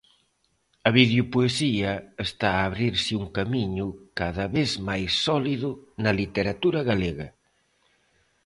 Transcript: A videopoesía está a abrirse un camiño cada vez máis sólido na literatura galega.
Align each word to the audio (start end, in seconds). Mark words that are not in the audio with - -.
A 0.87 0.89
videopoesía 0.99 1.91
está 2.27 2.49
a 2.55 2.65
abrirse 2.69 3.11
un 3.21 3.27
camiño 3.37 3.87
cada 4.19 4.45
vez 4.55 4.71
máis 4.87 5.09
sólido 5.25 5.69
na 6.03 6.11
literatura 6.21 6.79
galega. 6.89 7.27